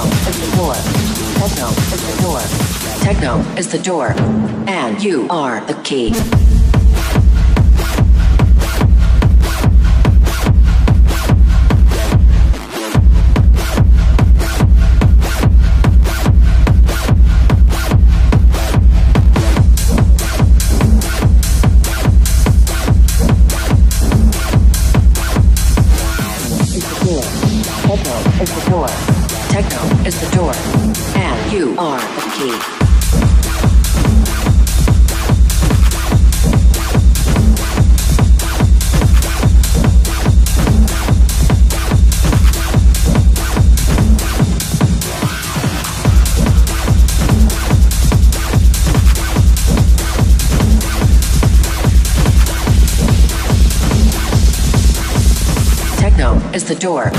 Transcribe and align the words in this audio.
Techno 0.00 0.08
is 0.30 0.40
the 0.40 0.56
door, 0.56 0.74
Techno 1.34 1.68
is 1.92 2.16
the 2.16 2.22
door. 2.22 2.40
Techno 3.00 3.38
is 3.58 3.68
the 3.70 3.78
door. 3.78 4.14
and 4.66 5.02
you 5.02 5.26
are 5.28 5.60
the 5.66 5.74
key. 5.82 6.69
You 31.52 31.76
are 31.78 31.98
the 31.98 32.30
key. 32.36 32.76
Is 56.52 56.64
the 56.64 56.74
door, 56.74 57.12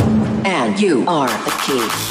and 0.44 0.78
you 0.78 1.06
are 1.08 1.30
the 1.30 1.52
key. 1.66 2.11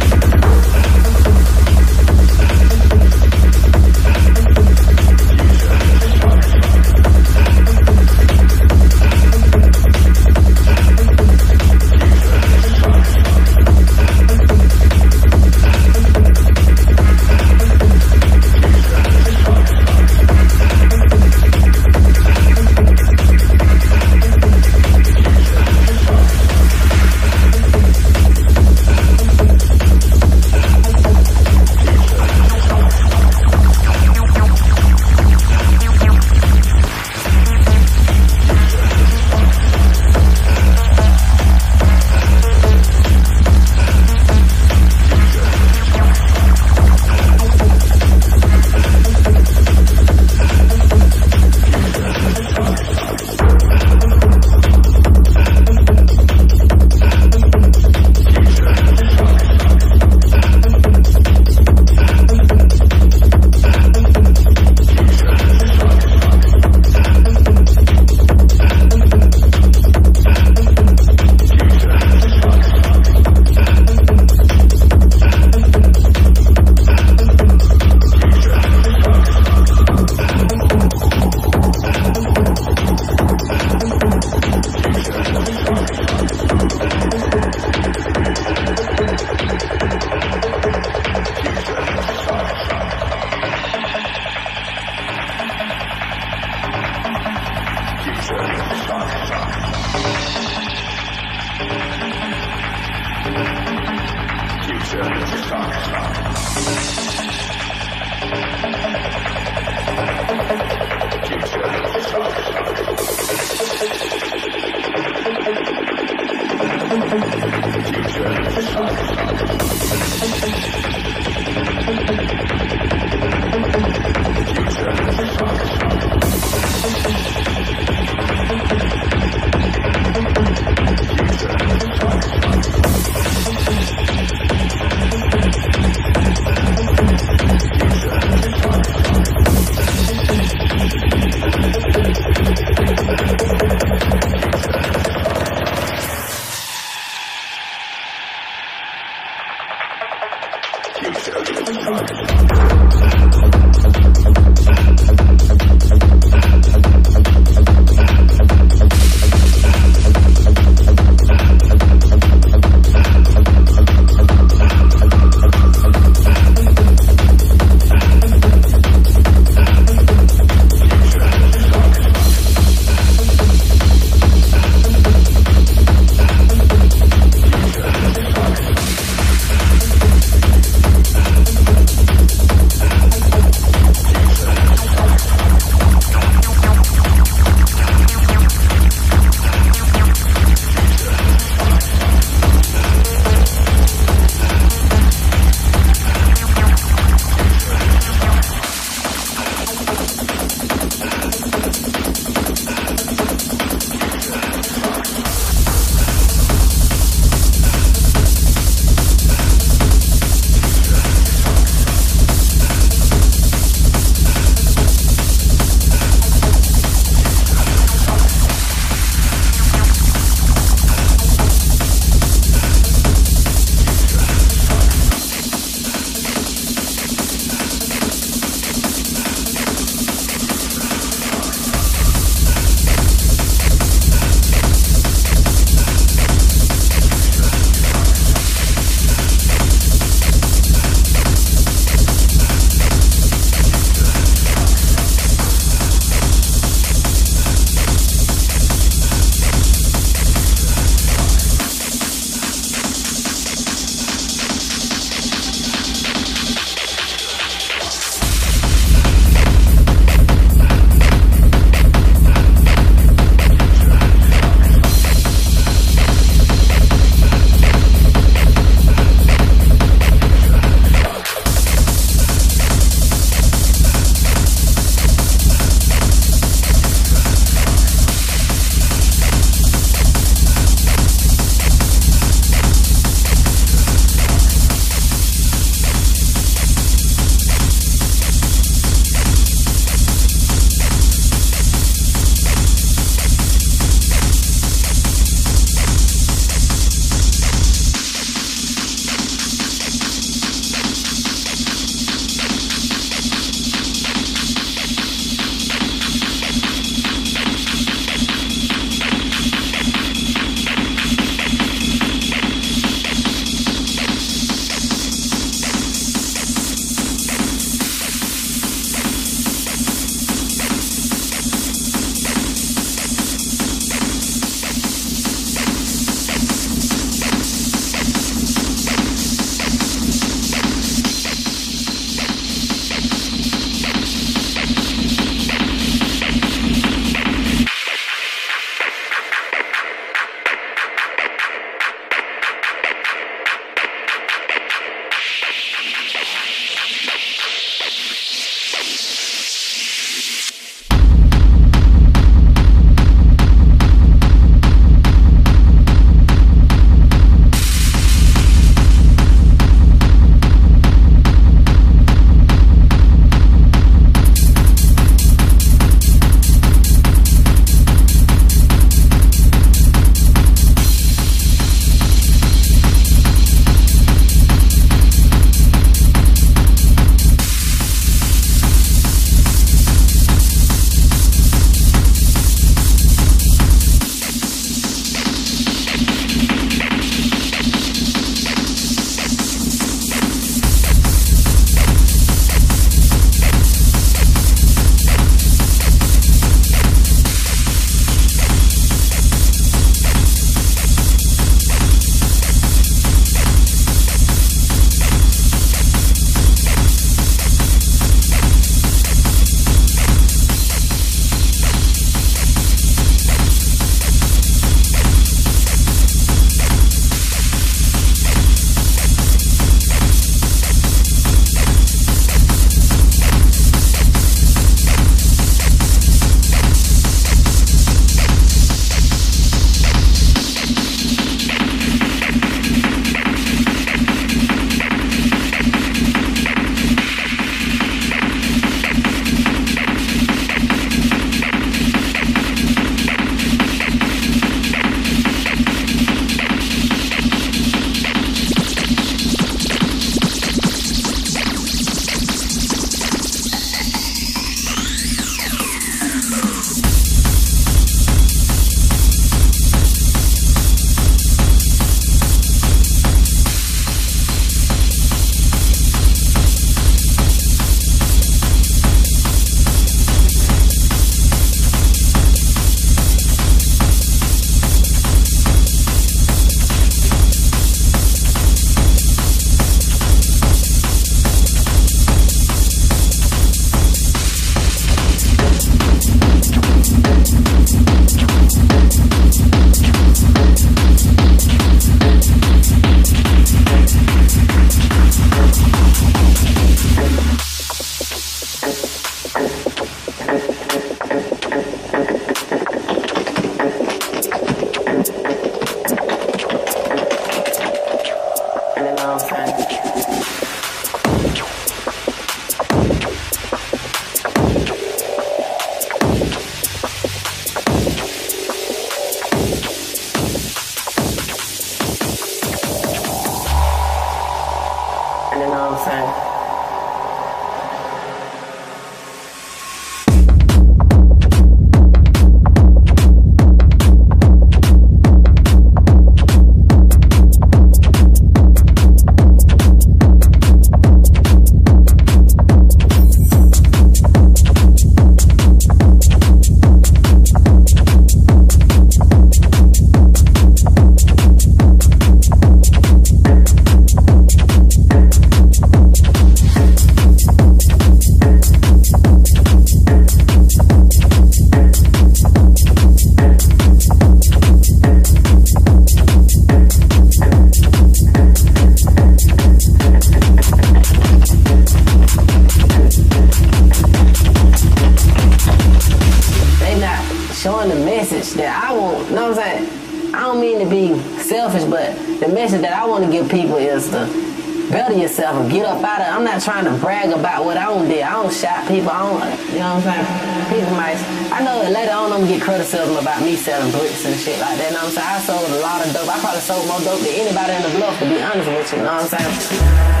Trying 586.40 586.64
to 586.64 586.72
brag 586.80 587.12
about 587.12 587.44
what 587.44 587.56
I 587.56 587.66
don't 587.66 587.86
did. 587.86 588.02
I 588.02 588.12
don't 588.12 588.32
shot 588.32 588.66
people. 588.66 588.88
I 588.88 588.98
don't. 589.04 589.20
You 589.52 589.60
know 589.60 589.76
what 589.76 589.86
I'm 589.86 590.04
saying? 590.04 590.48
People 590.48 590.72
might. 590.74 590.96
I 591.30 591.44
know 591.44 591.60
that 591.60 591.72
later 591.72 591.92
on 591.92 592.12
I'm 592.12 592.26
get 592.26 592.40
criticism 592.40 592.96
about 592.96 593.22
me 593.22 593.36
selling 593.36 593.70
bricks 593.72 594.04
and 594.06 594.18
shit 594.18 594.40
like 594.40 594.56
that. 594.56 594.72
You 594.72 594.76
know 594.76 594.88
what 594.88 594.96
I'm 594.96 595.20
saying? 595.20 595.20
I 595.20 595.20
sold 595.20 595.50
a 595.52 595.60
lot 595.60 595.84
of 595.84 595.92
dope. 595.92 596.08
I 596.08 596.18
probably 596.20 596.40
sold 596.40 596.66
more 596.66 596.80
dope 596.80 597.00
than 597.04 597.12
anybody 597.12 597.52
in 597.52 597.62
the 597.62 597.72
bluff. 597.76 597.98
To 598.00 598.04
be 598.08 598.22
honest 598.22 598.48
with 598.48 598.72
you, 598.72 598.78
you 598.78 598.84
know 598.84 598.96
what 598.96 599.04
I'm 599.04 599.20
saying? 599.20 600.00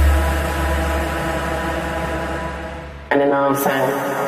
And 3.12 3.20
you 3.20 3.28
know 3.28 3.50
what 3.50 3.56
I'm 3.56 3.62
saying? 3.62 4.19